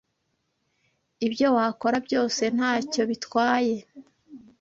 Ibyo 1.27 1.47
wakora 1.55 1.97
byose 2.07 2.43
ntacyo 2.55 3.01
bitwaye 3.09 3.75